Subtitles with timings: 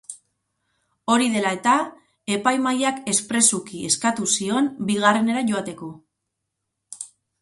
[1.15, 1.73] Hori dela eta,
[2.37, 5.91] epaimahaiak espresuki eskatu zion bigarrenera joateko.